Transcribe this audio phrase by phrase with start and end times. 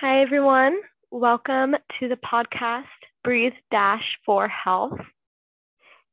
[0.00, 0.78] Hi, everyone.
[1.10, 2.84] Welcome to the podcast
[3.22, 4.98] Breathe Dash for Health.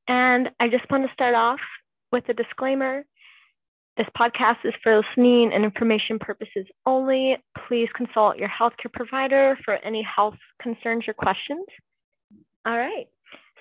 [0.09, 1.61] And I just want to start off
[2.11, 3.05] with a disclaimer.
[3.95, 7.37] This podcast is for listening and information purposes only.
[7.69, 11.65] Please consult your healthcare provider for any health concerns or questions.
[12.65, 13.07] All right.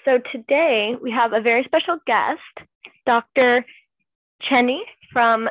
[0.05, 2.41] So today we have a very special guest,
[3.07, 3.65] Dr.
[4.43, 4.83] Cheney
[5.13, 5.49] from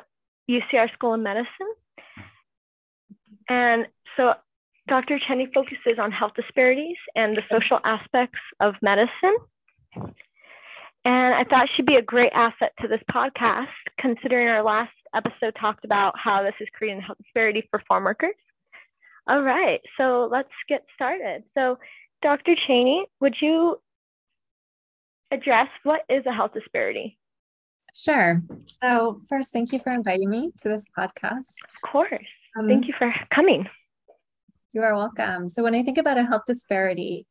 [0.51, 1.47] UCR School of Medicine.
[3.47, 3.87] And
[4.17, 4.33] so
[4.87, 5.19] Dr.
[5.27, 9.37] Cheney focuses on health disparities and the social aspects of medicine.
[11.05, 13.67] And I thought she'd be a great asset to this podcast,
[13.99, 18.35] considering our last episode talked about how this is creating health disparity for farm workers.
[19.27, 21.43] All right, so let's get started.
[21.55, 21.77] So,
[22.21, 22.55] Dr.
[22.67, 23.79] Cheney, would you
[25.31, 27.17] address what is a health disparity?
[27.95, 28.41] Sure.
[28.83, 31.53] So, first, thank you for inviting me to this podcast.
[31.63, 32.27] Of course.
[32.57, 33.67] Um, thank you for coming.
[34.75, 35.47] You are welcome.
[35.47, 37.25] So, when I think about a health disparity,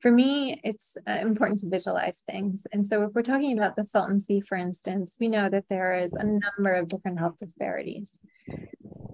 [0.00, 2.66] for me, it's uh, important to visualize things.
[2.72, 5.98] And so, if we're talking about the Salton Sea, for instance, we know that there
[5.98, 8.18] is a number of different health disparities.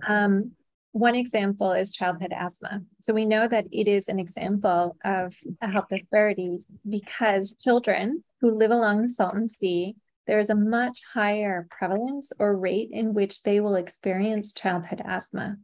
[0.07, 0.53] Um,
[0.93, 2.83] one example is childhood asthma.
[3.01, 8.57] So, we know that it is an example of a health disparity because children who
[8.57, 9.97] live along the Salton Sea,
[10.29, 15.57] there is a much higher prevalence or rate in which they will experience childhood asthma.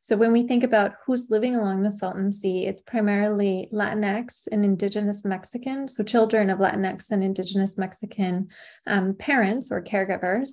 [0.00, 4.64] So when we think about who's living along the Salton Sea, it's primarily Latinx and
[4.64, 8.48] Indigenous Mexican, so children of Latinx and Indigenous Mexican
[8.86, 10.48] um, parents or caregivers.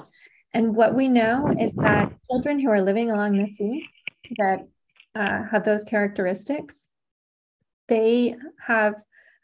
[0.53, 3.87] And what we know is that children who are living along the sea
[4.37, 4.67] that
[5.13, 6.79] uh, have those characteristics,
[7.87, 8.95] they have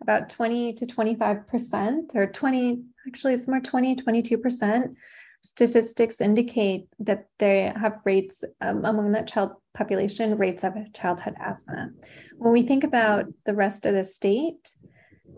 [0.02, 4.96] about 20 to 25% or 20, actually it's more 20, 22%
[5.44, 11.92] statistics indicate that they have rates um, among that child population, rates of childhood asthma.
[12.38, 14.76] When we think about the rest of the state,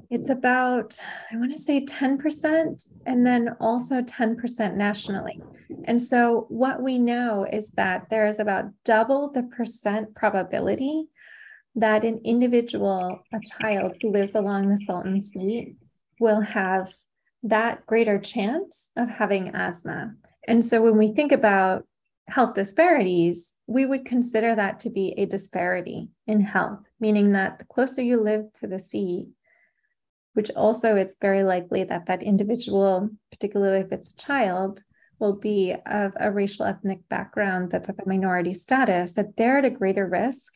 [0.10, 1.00] it's about,
[1.32, 5.42] I want to say 10%, and then also 10% nationally.
[5.86, 11.08] And so, what we know is that there is about double the percent probability
[11.76, 15.76] that an individual, a child who lives along the Salton Sea,
[16.20, 16.94] will have
[17.42, 20.14] that greater chance of having asthma.
[20.48, 21.86] And so when we think about
[22.28, 27.66] health disparities, we would consider that to be a disparity in health, meaning that the
[27.66, 29.28] closer you live to the sea,
[30.34, 34.82] which also it's very likely that that individual, particularly if it's a child,
[35.20, 39.66] will be of a racial ethnic background that's of a minority status, that they're at
[39.66, 40.56] a greater risk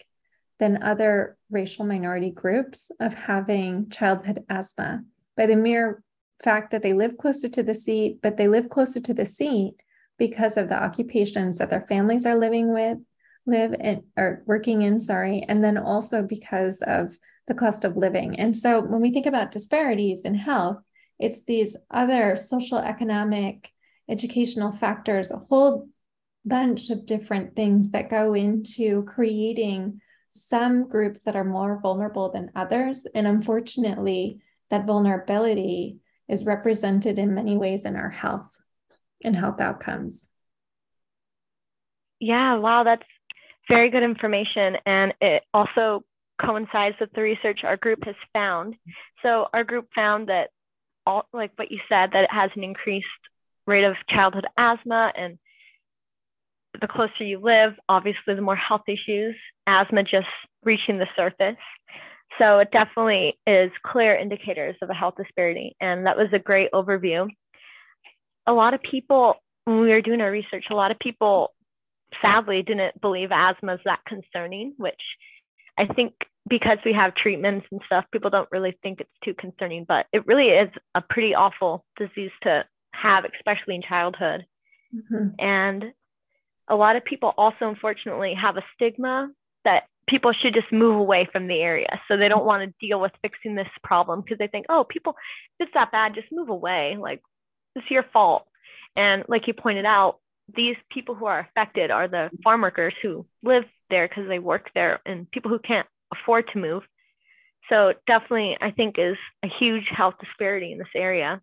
[0.60, 5.04] than other racial minority groups of having childhood asthma.
[5.36, 6.04] By the mere
[6.44, 9.76] fact that they live closer to the sea, but they live closer to the sea
[10.18, 12.98] because of the occupations that their families are living with,
[13.46, 17.18] live in or working in, sorry, and then also because of
[17.48, 18.40] the cost of living.
[18.40, 20.78] And so when we think about disparities in health,
[21.20, 23.72] it's these other social, economic,
[24.10, 25.88] educational factors, a whole
[26.46, 32.52] bunch of different things that go into creating some groups that are more vulnerable than
[32.56, 33.06] others.
[33.16, 35.98] And unfortunately, that vulnerability
[36.28, 38.56] is represented in many ways in our health
[39.24, 40.28] and health outcomes.
[42.20, 43.04] Yeah, wow, that's
[43.68, 44.78] very good information.
[44.86, 46.04] And it also
[46.42, 48.76] coincides with the research our group has found.
[49.24, 50.50] So, our group found that,
[51.06, 53.08] all like what you said, that it has an increased
[53.66, 55.12] rate of childhood asthma.
[55.16, 55.38] And
[56.82, 59.36] the closer you live, obviously, the more health issues,
[59.68, 60.28] asthma just
[60.64, 61.58] reaching the surface.
[62.40, 65.76] So it definitely is clear indicators of a health disparity.
[65.80, 67.28] And that was a great overview.
[68.48, 69.36] A lot of people,
[69.66, 71.54] when we were doing our research, a lot of people
[72.22, 75.02] sadly didn't believe asthma is that concerning, which
[75.78, 76.14] I think
[76.50, 80.26] because we have treatments and stuff, people don't really think it's too concerning, but it
[80.26, 82.64] really is a pretty awful disease to
[82.94, 84.46] have, especially in childhood.
[84.96, 85.28] Mm-hmm.
[85.40, 85.86] And
[86.70, 89.30] a lot of people also, unfortunately, have a stigma
[89.66, 92.00] that people should just move away from the area.
[92.08, 95.16] So they don't want to deal with fixing this problem because they think, oh, people,
[95.60, 96.96] if it's that bad, just move away.
[97.00, 97.22] Like,
[97.78, 98.46] it's your fault.
[98.96, 100.20] And like you pointed out,
[100.56, 104.70] these people who are affected are the farm workers who live there because they work
[104.74, 106.84] there and people who can't afford to move.
[107.70, 111.42] So definitely, I think is a huge health disparity in this area.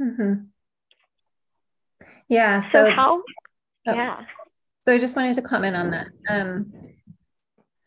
[0.00, 0.44] Mm-hmm.
[2.28, 2.60] Yeah.
[2.60, 3.22] So, so how?
[3.86, 3.94] Oh.
[3.94, 4.20] Yeah.
[4.86, 6.08] So I just wanted to comment on that.
[6.28, 6.72] Um,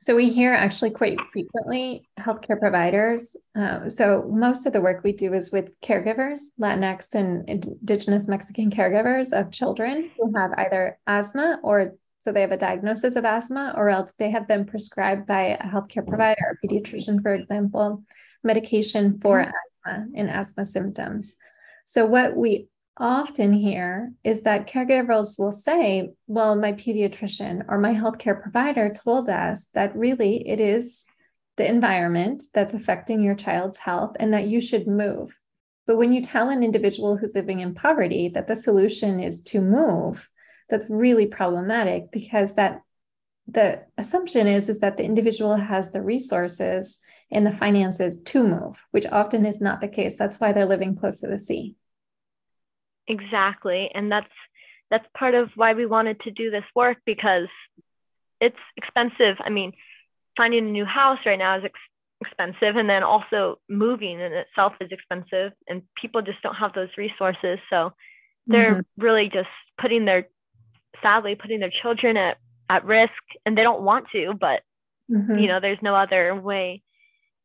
[0.04, 3.38] so we hear actually quite frequently healthcare providers.
[3.56, 8.70] Uh, so most of the work we do is with caregivers, Latinx and Indigenous Mexican
[8.70, 13.74] caregivers of children who have either asthma or So they have a diagnosis of asthma,
[13.76, 18.04] or else they have been prescribed by a healthcare provider, a pediatrician, for example,
[18.46, 19.52] medication for mm-hmm.
[19.52, 21.36] asthma and asthma symptoms.
[21.84, 27.94] So what we often hear is that caregivers will say, Well, my pediatrician or my
[27.94, 31.06] healthcare provider told us that really it is
[31.58, 35.38] the environment that's affecting your child's health and that you should move.
[35.86, 39.62] But when you tell an individual who's living in poverty that the solution is to
[39.62, 40.30] move,
[40.70, 42.82] that's really problematic because that
[43.48, 47.00] the assumption is is that the individual has the resources
[47.30, 50.16] and the finances to move, which often is not the case.
[50.18, 51.76] That's why they're living close to the sea.
[53.08, 53.90] Exactly.
[53.94, 54.28] And that's
[54.90, 57.48] that's part of why we wanted to do this work because
[58.40, 59.38] it's expensive.
[59.40, 59.74] I mean,
[60.38, 61.80] finding a new house right now is ex-
[62.22, 66.90] expensive and then also moving in itself is expensive and people just don't have those
[66.98, 67.92] resources so
[68.48, 69.04] they're mm-hmm.
[69.04, 69.50] really just
[69.80, 70.28] putting their
[71.02, 72.38] sadly putting their children at,
[72.70, 73.12] at risk
[73.46, 74.62] and they don't want to but
[75.12, 75.38] mm-hmm.
[75.38, 76.82] you know there's no other way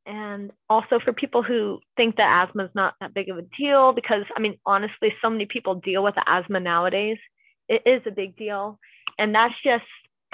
[0.08, 3.92] and also for people who think that asthma is not that big of a deal
[3.92, 7.18] because i mean honestly so many people deal with asthma nowadays
[7.68, 8.78] it is a big deal.
[9.18, 9.84] And that's just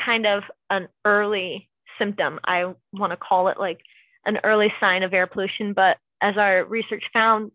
[0.05, 1.69] kind of an early
[1.99, 2.41] symptom.
[2.45, 3.81] I want to call it like
[4.25, 5.73] an early sign of air pollution.
[5.73, 7.51] But as our research found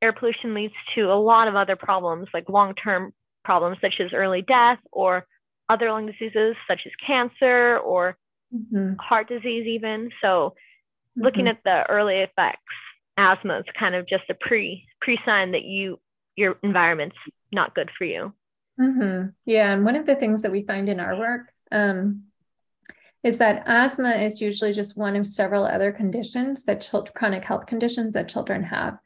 [0.00, 3.12] air pollution leads to a lot of other problems like long-term
[3.44, 5.26] problems such as early death or
[5.68, 8.16] other lung diseases such as cancer or
[8.54, 8.94] mm-hmm.
[9.00, 10.10] heart disease even.
[10.22, 10.54] So
[11.18, 11.24] mm-hmm.
[11.24, 12.62] looking at the early effects
[13.16, 15.98] asthma is kind of just a pre pre sign that you
[16.36, 17.16] your environment's
[17.52, 18.32] not good for you
[18.80, 19.28] mm-hmm.
[19.44, 22.22] yeah and one of the things that we find in our work um,
[23.24, 27.66] is that asthma is usually just one of several other conditions that children, chronic health
[27.66, 28.98] conditions that children have.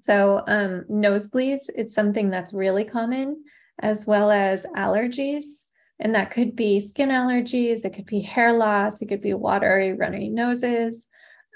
[0.00, 3.44] So um, nosebleeds, it's something that's really common,
[3.78, 5.44] as well as allergies.
[6.00, 9.92] And that could be skin allergies, it could be hair loss, it could be watery,
[9.92, 11.06] runny noses.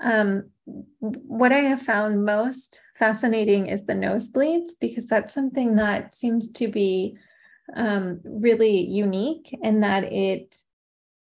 [0.01, 0.51] Um,
[0.99, 6.69] what I have found most fascinating is the nosebleeds, because that's something that seems to
[6.69, 7.17] be
[7.75, 10.55] um, really unique in that it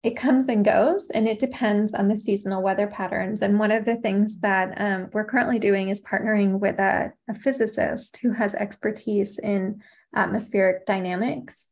[0.04, 3.40] it comes and goes and it depends on the seasonal weather patterns.
[3.40, 7.34] And one of the things that um, we're currently doing is partnering with a, a,
[7.34, 9.82] physicist who has expertise in
[10.14, 11.68] atmospheric dynamics.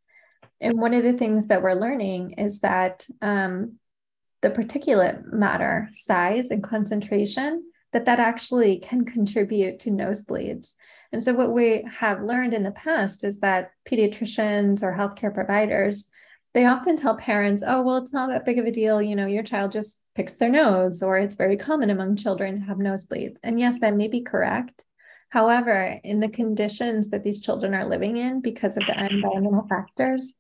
[0.63, 3.79] And one of the things that we're learning is that um,
[4.43, 10.73] the particulate matter size and concentration that that actually can contribute to nosebleeds.
[11.13, 16.09] And so what we have learned in the past is that pediatricians or healthcare providers
[16.55, 19.01] they often tell parents, oh, well, it's not that big of a deal.
[19.01, 22.67] You know, your child just picks their nose, or it's very common among children to
[22.67, 23.37] have nosebleeds.
[23.43, 24.85] And yes, that may be correct.
[25.31, 30.35] However, in the conditions that these children are living in because of the environmental factors,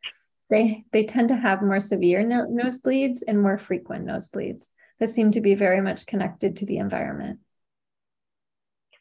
[0.52, 4.66] they, they tend to have more severe no- nosebleeds and more frequent nosebleeds
[5.00, 7.40] that seem to be very much connected to the environment.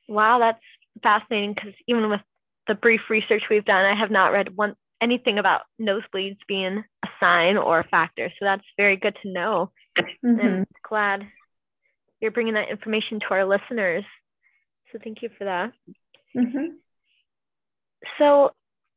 [0.08, 0.64] Wow, that's
[1.04, 2.22] fascinating because even with
[2.68, 7.08] the brief research we've done, I have not read one anything about nosebleeds being a
[7.20, 8.30] sign or a factor.
[8.40, 9.72] So that's very good to know.
[9.98, 10.40] Mm-hmm.
[10.40, 11.24] And glad
[12.22, 14.06] you're bringing that information to our listeners.
[14.92, 15.74] So thank you for that.
[16.36, 16.76] Mm-hmm.
[18.20, 18.52] So,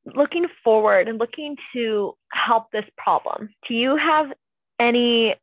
[0.06, 4.26] looking forward and looking to help this problem, do you have
[4.78, 5.34] any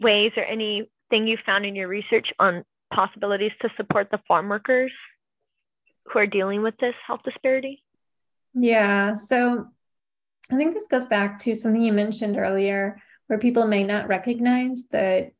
[0.00, 4.92] ways or anything you found in your research on possibilities to support the farm workers
[6.06, 7.82] who are dealing with this health disparity?
[8.54, 9.14] Yeah.
[9.14, 9.66] So
[10.50, 14.84] I think this goes back to something you mentioned earlier, where people may not recognize
[14.92, 15.32] that.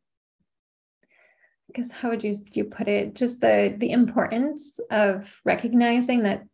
[1.68, 3.14] I guess how would you you put it?
[3.14, 6.44] Just the the importance of recognizing that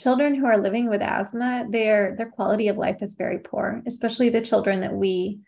[0.00, 4.30] children who are living with asthma, their their quality of life is very poor, especially
[4.30, 5.40] the children that we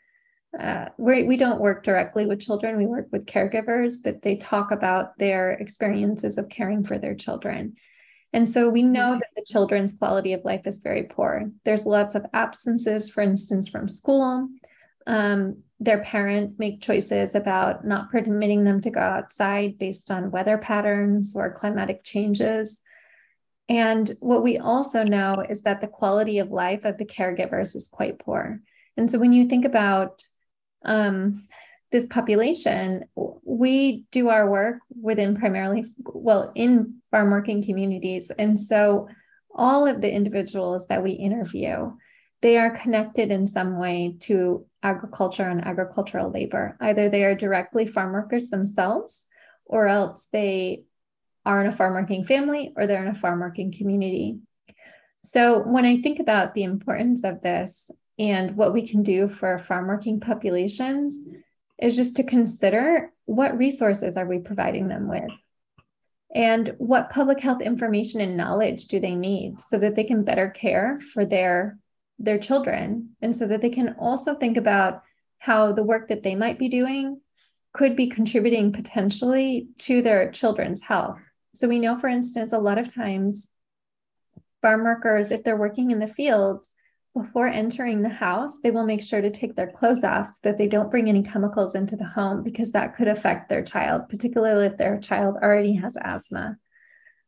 [0.59, 2.77] uh, we we don't work directly with children.
[2.77, 7.75] We work with caregivers, but they talk about their experiences of caring for their children.
[8.35, 9.21] And so we know mm-hmm.
[9.21, 11.51] that the children's quality of life is very poor.
[11.65, 14.49] There's lots of absences, for instance, from school.
[15.07, 20.59] Um, their parents make choices about not permitting them to go outside based on weather
[20.59, 22.79] patterns or climatic changes.
[23.69, 27.89] And what we also know is that the quality of life of the caregivers is
[27.89, 28.61] quite poor.
[28.97, 30.23] And so when you think about
[30.85, 31.47] um,
[31.91, 33.05] this population,
[33.45, 38.31] we do our work within primarily, well, in farm working communities.
[38.37, 39.09] And so
[39.55, 41.93] all of the individuals that we interview,
[42.41, 46.77] they are connected in some way to agriculture and agricultural labor.
[46.81, 49.27] Either they are directly farm workers themselves,
[49.65, 50.83] or else they
[51.45, 54.39] are in a farm working family or they're in a farm working community.
[55.23, 59.59] So when I think about the importance of this, and what we can do for
[59.59, 61.19] farm working populations
[61.81, 65.31] is just to consider what resources are we providing them with
[66.35, 70.49] and what public health information and knowledge do they need so that they can better
[70.49, 71.79] care for their
[72.19, 75.03] their children and so that they can also think about
[75.39, 77.21] how the work that they might be doing
[77.73, 81.19] could be contributing potentially to their children's health
[81.55, 83.49] so we know for instance a lot of times
[84.61, 86.69] farm workers if they're working in the fields
[87.15, 90.57] before entering the house, they will make sure to take their clothes off so that
[90.57, 94.67] they don't bring any chemicals into the home because that could affect their child, particularly
[94.67, 96.57] if their child already has asthma.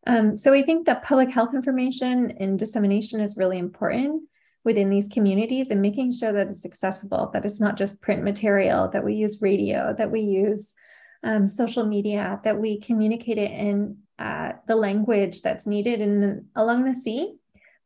[0.07, 4.23] Um, so I think that public health information and dissemination is really important
[4.65, 8.89] within these communities and making sure that it's accessible, that it's not just print material,
[8.89, 10.75] that we use radio, that we use
[11.23, 16.85] um, social media, that we communicate it in uh, the language that's needed in along
[16.85, 17.35] the sea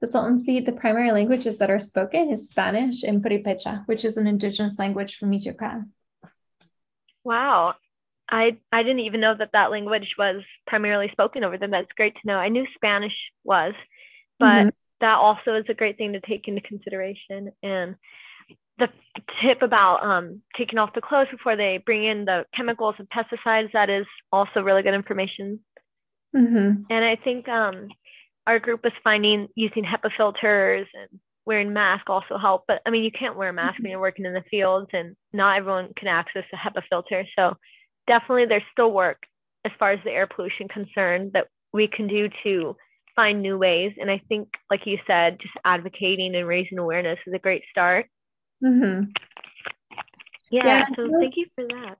[0.00, 4.16] the Salton Sea, the primary languages that are spoken is Spanish and Purépecha, which is
[4.16, 5.92] an indigenous language from Michoacan.
[7.24, 7.74] Wow.
[8.30, 11.70] I, I didn't even know that that language was primarily spoken over them.
[11.70, 12.36] That's great to know.
[12.36, 13.74] I knew Spanish was,
[14.38, 14.68] but mm-hmm.
[15.00, 17.50] that also is a great thing to take into consideration.
[17.62, 17.96] And
[18.78, 18.88] the
[19.42, 23.72] tip about um, taking off the clothes before they bring in the chemicals and pesticides,
[23.72, 25.58] that is also really good information.
[26.34, 26.82] Mm-hmm.
[26.90, 27.88] And I think um,
[28.46, 32.64] our group was finding using HEPA filters and wearing masks also help.
[32.68, 35.16] But I mean, you can't wear a mask when you're working in the fields, and
[35.32, 37.24] not everyone can access a HEPA filter.
[37.36, 37.56] So
[38.06, 39.22] definitely, there's still work
[39.64, 42.76] as far as the air pollution concerned that we can do to
[43.16, 43.92] find new ways.
[44.00, 48.06] And I think, like you said, just advocating and raising awareness is a great start.
[48.64, 49.10] Mm-hmm.
[50.50, 51.96] Yeah, yeah, So thank you for that.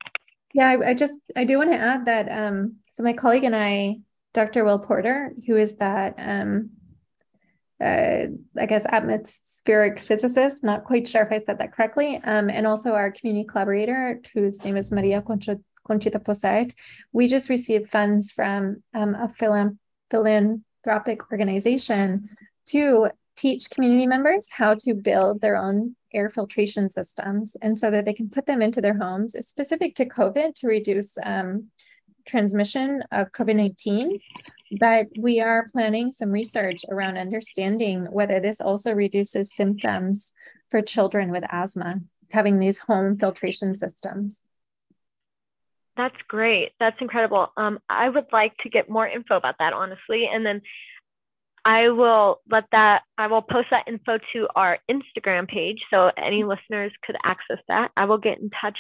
[0.55, 2.31] Yeah, I, I just I do want to add that.
[2.31, 3.99] Um, so my colleague and I
[4.35, 4.65] Dr.
[4.65, 6.71] Will Porter, who is that, um,
[7.81, 8.27] uh,
[8.59, 10.65] I guess, atmospheric physicist.
[10.65, 12.21] Not quite sure if I said that correctly.
[12.23, 16.73] Um, and also our community collaborator, whose name is Maria Conchita Posad.
[17.13, 19.29] We just received funds from um, a
[20.11, 22.29] philanthropic organization
[22.67, 28.05] to teach community members how to build their own air filtration systems and so that
[28.05, 29.35] they can put them into their homes.
[29.35, 31.69] It's specific to COVID to reduce um,
[32.29, 34.21] transmission of COVID 19,
[34.79, 40.33] but we are planning some research around understanding whether this also reduces symptoms
[40.71, 44.43] for children with asthma, having these home filtration systems.
[45.97, 46.73] That's great.
[46.79, 47.51] That's incredible.
[47.57, 50.29] Um, I would like to get more info about that, honestly.
[50.33, 50.63] And then
[51.65, 56.45] I will let that, I will post that info to our Instagram page so any
[56.45, 57.91] listeners could access that.
[57.97, 58.79] I will get in touch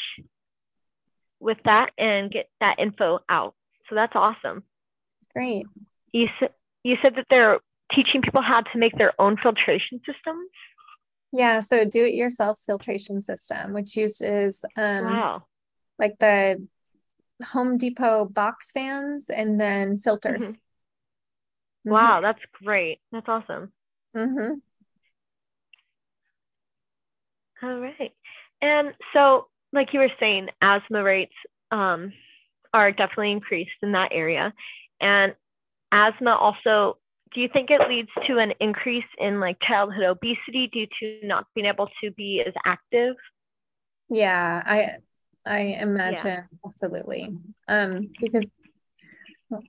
[1.40, 3.54] with that and get that info out.
[3.88, 4.62] So that's awesome.
[5.34, 5.66] Great.
[6.12, 6.50] You said
[6.82, 7.58] you said that they're
[7.94, 10.50] teaching people how to make their own filtration systems.
[11.32, 15.42] Yeah, so do it yourself filtration system, which uses um wow.
[15.98, 16.66] like the
[17.52, 20.42] Home Depot box fans and then filters.
[20.42, 20.50] Mm-hmm.
[20.50, 21.90] Mm-hmm.
[21.90, 22.98] Wow, that's great.
[23.12, 23.72] That's awesome.
[24.16, 24.54] Mm-hmm.
[27.62, 28.12] All right.
[28.60, 31.34] And so like you were saying, asthma rates
[31.70, 32.12] um,
[32.72, 34.52] are definitely increased in that area.
[35.00, 35.34] And
[35.92, 36.98] asthma also,
[37.34, 41.46] do you think it leads to an increase in like childhood obesity due to not
[41.54, 43.16] being able to be as active?
[44.08, 44.96] Yeah, I
[45.44, 46.42] I imagine yeah.
[46.64, 47.34] absolutely.
[47.66, 48.46] Um, because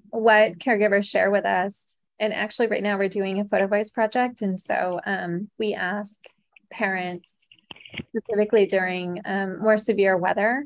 [0.09, 1.83] what caregivers share with us,
[2.19, 6.17] and actually right now we're doing a photo voice project, and so um, we ask
[6.71, 7.48] parents
[8.09, 10.65] specifically during um, more severe weather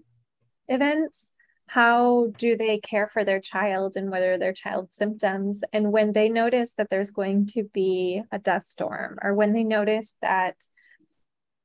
[0.68, 1.26] events
[1.74, 5.62] how do they care for their child and what are their child's symptoms?
[5.72, 9.64] And when they notice that there's going to be a dust storm or when they
[9.64, 10.56] notice that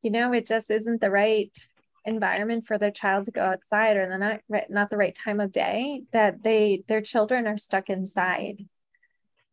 [0.02, 1.52] you know it just isn't the right
[2.04, 5.52] environment for their child to go outside or they're not not the right time of
[5.52, 8.64] day that they their children are stuck inside.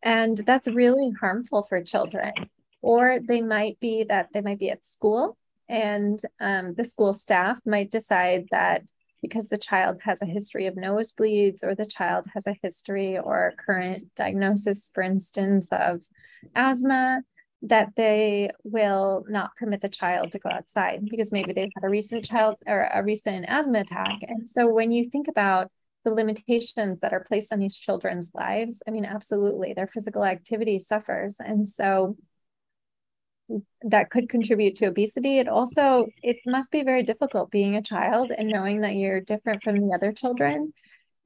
[0.01, 2.31] And that's really harmful for children.
[2.81, 7.59] Or they might be that they might be at school and um, the school staff
[7.65, 8.83] might decide that
[9.21, 13.53] because the child has a history of nosebleeds or the child has a history or
[13.57, 16.03] current diagnosis, for instance, of
[16.55, 17.21] asthma,
[17.63, 21.89] that they will not permit the child to go outside because maybe they've had a
[21.89, 24.19] recent child or a recent asthma attack.
[24.21, 25.71] And so when you think about
[26.03, 30.77] the limitations that are placed on these children's lives, I mean, absolutely, their physical activity
[30.77, 31.37] suffers.
[31.39, 32.15] And so
[33.83, 38.31] that could contribute to obesity it also it must be very difficult being a child
[38.35, 40.73] and knowing that you're different from the other children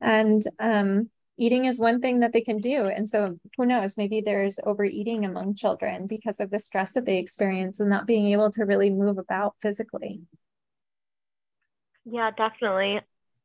[0.02, 1.10] and um,
[1.40, 2.86] eating is one thing that they can do.
[2.86, 7.18] And so who knows, maybe there's overeating among children because of the stress that they
[7.18, 10.22] experience and not being able to really move about physically.
[12.06, 13.00] Yeah, definitely.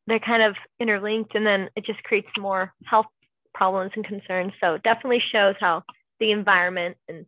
[0.07, 3.07] They're kind of interlinked and then it just creates more health
[3.55, 4.53] problems and concerns.
[4.61, 5.85] So definitely shows how
[6.19, 7.27] the environment and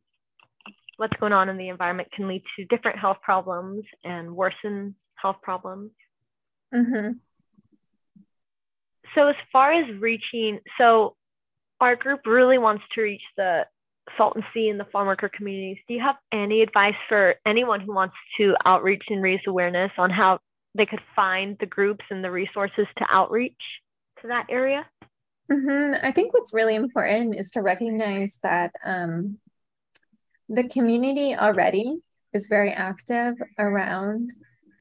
[0.96, 5.36] what's going on in the environment can lead to different health problems and worsen health
[5.42, 5.90] problems.
[6.74, 7.12] Mm-hmm.
[9.14, 11.16] So as far as reaching, so
[11.80, 13.64] our group really wants to reach the
[14.16, 15.78] Salton Sea and the farm worker communities.
[15.88, 20.10] Do you have any advice for anyone who wants to outreach and raise awareness on
[20.10, 20.38] how
[20.74, 23.60] they could find the groups and the resources to outreach
[24.20, 24.86] to that area?
[25.50, 26.06] Mm-hmm.
[26.06, 29.38] I think what's really important is to recognize that um,
[30.48, 31.96] the community already
[32.32, 34.30] is very active around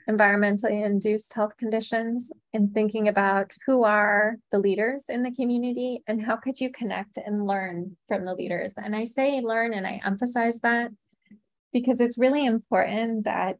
[0.09, 6.23] environmentally induced health conditions and thinking about who are the leaders in the community and
[6.23, 8.73] how could you connect and learn from the leaders.
[8.77, 10.91] And I say learn and I emphasize that
[11.73, 13.57] because it's really important that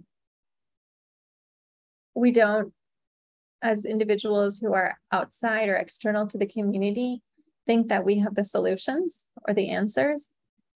[2.14, 2.72] we don't,
[3.64, 7.24] as individuals who are outside or external to the community,
[7.66, 10.28] think that we have the solutions or the answers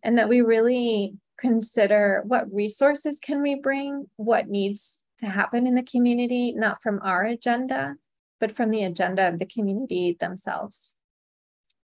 [0.04, 5.76] and that we really consider what resources can we bring, what needs to happen in
[5.76, 7.96] the community, not from our agenda,
[8.40, 10.94] but from the agenda of the community themselves.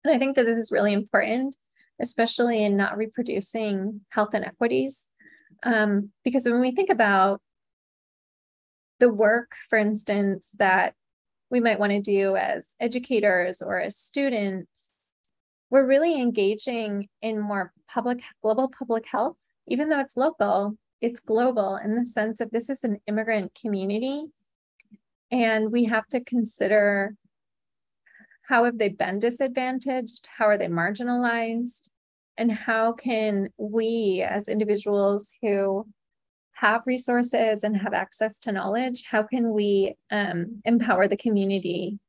[0.03, 1.55] And I think that this is really important,
[2.01, 5.05] especially in not reproducing health inequities.
[5.63, 7.41] Um, because when we think about
[8.99, 10.93] the work, for instance, that
[11.49, 14.69] we might want to do as educators or as students,
[15.69, 21.77] we're really engaging in more public, global public health, even though it's local, it's global
[21.77, 24.25] in the sense that this is an immigrant community.
[25.31, 27.15] And we have to consider
[28.43, 30.27] how have they been disadvantaged?
[30.37, 31.89] How are they marginalized?
[32.37, 35.85] And how can we as individuals who
[36.55, 41.99] have resources and have access to knowledge how can we um, empower the community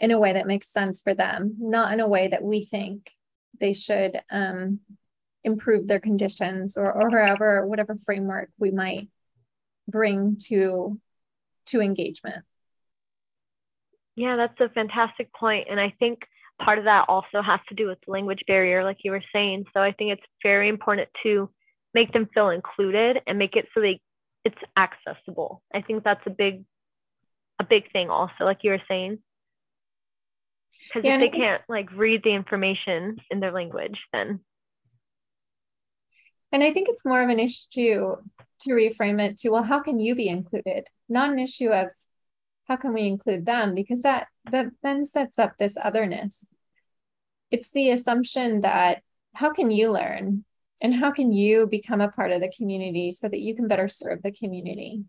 [0.00, 3.10] in a way that makes sense for them not in a way that we think
[3.60, 4.80] they should um,
[5.44, 9.08] improve their conditions or, or however whatever framework we might
[9.86, 10.98] bring to
[11.66, 12.44] to engagement.
[14.16, 16.20] Yeah that's a fantastic point and i think
[16.62, 19.64] part of that also has to do with language barrier like you were saying.
[19.74, 21.50] So i think it's very important to
[21.94, 24.00] make them feel included and make it so they
[24.44, 25.62] it's accessible.
[25.74, 26.64] I think that's a big
[27.60, 29.18] a big thing also like you were saying
[30.88, 34.40] because yeah, if they can't like read the information in their language then
[36.54, 38.14] and I think it's more of an issue
[38.60, 40.86] to reframe it to, well, how can you be included?
[41.08, 41.88] Not an issue of
[42.68, 43.74] how can we include them?
[43.74, 46.44] Because that that then sets up this otherness.
[47.50, 49.02] It's the assumption that
[49.34, 50.44] how can you learn
[50.80, 53.88] and how can you become a part of the community so that you can better
[53.88, 55.02] serve the community?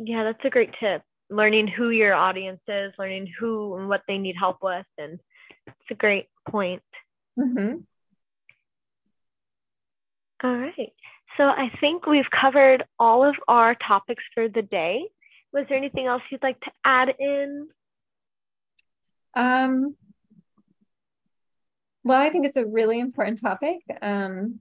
[0.00, 1.02] Yeah, that's a great tip.
[1.30, 4.86] Learning who your audience is, learning who and what they need help with.
[4.98, 5.20] And
[5.66, 6.82] it's a great point.
[7.38, 7.76] Mm-hmm.
[10.42, 10.92] All right.
[11.36, 15.04] So I think we've covered all of our topics for the day.
[15.52, 17.68] Was there anything else you'd like to add in?
[19.34, 19.96] Um,
[22.02, 24.60] well, I think it's a really important topic um,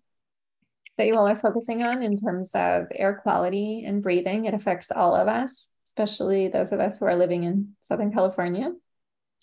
[0.97, 4.45] that you all are focusing on in terms of air quality and breathing.
[4.45, 8.71] It affects all of us, especially those of us who are living in Southern California.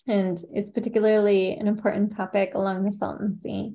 [0.07, 3.73] And it's particularly an important topic along the Salton Sea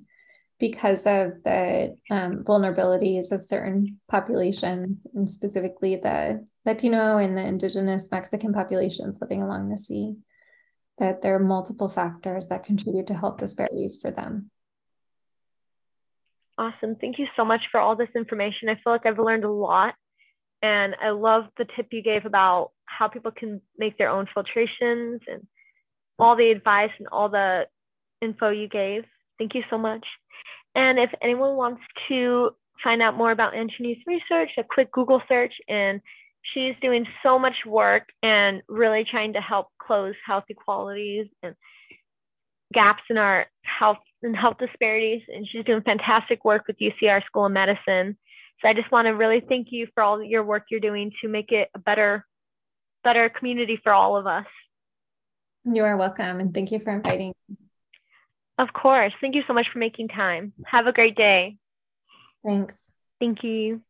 [0.58, 8.08] because of the um, vulnerabilities of certain populations, and specifically the Latino and the indigenous
[8.10, 10.14] Mexican populations living along the sea,
[10.98, 14.50] that there are multiple factors that contribute to health disparities for them.
[16.58, 16.96] Awesome.
[16.96, 18.68] Thank you so much for all this information.
[18.68, 19.94] I feel like I've learned a lot.
[20.62, 25.20] And I love the tip you gave about how people can make their own filtrations
[25.26, 25.46] and
[26.18, 27.66] all the advice and all the
[28.20, 29.04] info you gave.
[29.38, 30.06] Thank you so much.
[30.74, 32.50] And if anyone wants to
[32.82, 36.00] find out more about Ann Cheney's research, a quick Google search, and
[36.54, 41.54] she's doing so much work and really trying to help close health inequalities and
[42.72, 45.22] gaps in our health and health disparities.
[45.28, 48.16] And she's doing fantastic work with UCR School of Medicine.
[48.62, 51.28] So I just want to really thank you for all your work you're doing to
[51.28, 52.24] make it a better,
[53.02, 54.46] better community for all of us.
[55.64, 57.34] You are welcome, and thank you for inviting.
[58.58, 59.12] Of course.
[59.20, 60.52] Thank you so much for making time.
[60.66, 61.56] Have a great day.
[62.44, 62.92] Thanks.
[63.20, 63.82] Thank you.